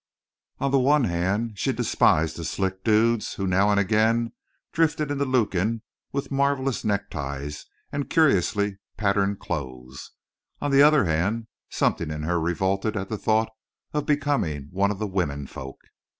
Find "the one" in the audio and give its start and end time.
0.71-1.03